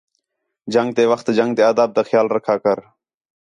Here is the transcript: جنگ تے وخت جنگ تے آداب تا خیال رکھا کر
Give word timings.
جنگ 0.73 0.89
تے 0.95 1.03
وخت 1.11 1.27
جنگ 1.37 1.51
تے 1.57 1.61
آداب 1.69 1.89
تا 1.95 2.01
خیال 2.09 2.27
رکھا 2.35 2.55
کر 2.63 2.77